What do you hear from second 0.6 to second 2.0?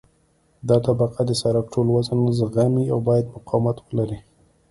دا طبقه د سرک ټول